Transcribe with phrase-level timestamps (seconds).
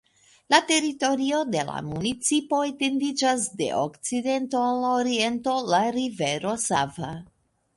[0.51, 7.13] La teritorio de la municipo etendiĝas de okcidento al oriento la rivero Sava.